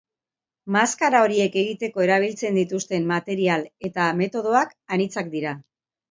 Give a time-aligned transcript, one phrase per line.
[0.75, 5.53] Maskara horiek egiteko erabiltzen dituzten material eta metodoak anitzak dira.